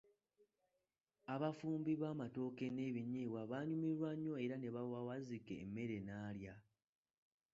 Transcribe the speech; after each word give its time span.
Abafumbi 1.33 1.91
bamatooke 2.01 2.65
nebinnyeebwa 2.77 3.41
baanyumirwa 3.51 4.09
nnyo 4.13 4.33
era 4.43 4.55
ne 4.59 4.69
bawa 4.75 4.99
Wazzike 5.07 5.53
emmere 5.63 5.97
nalya. 6.07 6.55